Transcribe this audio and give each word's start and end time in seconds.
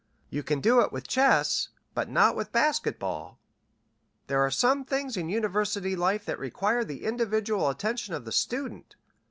You 0.31 0.41
can 0.41 0.61
do 0.61 0.79
it 0.81 0.91
with 0.91 1.07
chess, 1.07 1.69
but 1.93 2.09
not 2.09 2.35
with 2.35 2.51
basket 2.51 2.97
ball. 2.97 3.37
There 4.25 4.41
are 4.43 4.49
some 4.49 4.83
things 4.83 5.15
in 5.15 5.29
university 5.29 5.95
life 5.95 6.25
that 6.25 6.39
require 6.39 6.83
the 6.83 7.03
individual 7.05 7.69
attention 7.69 8.15
of 8.15 8.25
the 8.25 8.31
student. 8.31 8.95